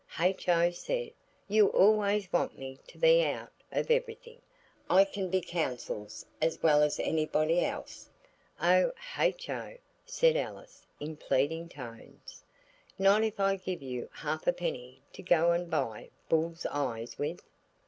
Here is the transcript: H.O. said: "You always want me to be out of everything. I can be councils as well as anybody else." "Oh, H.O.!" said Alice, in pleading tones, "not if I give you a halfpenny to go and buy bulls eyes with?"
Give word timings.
H.O. 0.19 0.71
said: 0.71 1.11
"You 1.47 1.67
always 1.67 2.33
want 2.33 2.57
me 2.57 2.79
to 2.87 2.97
be 2.97 3.23
out 3.23 3.51
of 3.71 3.91
everything. 3.91 4.41
I 4.89 5.05
can 5.05 5.29
be 5.29 5.41
councils 5.41 6.25
as 6.41 6.63
well 6.63 6.81
as 6.81 6.99
anybody 6.99 7.63
else." 7.63 8.09
"Oh, 8.59 8.93
H.O.!" 9.19 9.77
said 10.07 10.35
Alice, 10.37 10.87
in 10.99 11.17
pleading 11.17 11.69
tones, 11.69 12.43
"not 12.97 13.23
if 13.23 13.39
I 13.39 13.57
give 13.57 13.83
you 13.83 14.05
a 14.05 14.17
halfpenny 14.17 15.03
to 15.13 15.21
go 15.21 15.51
and 15.51 15.69
buy 15.69 16.09
bulls 16.29 16.65
eyes 16.71 17.19
with?" 17.19 17.43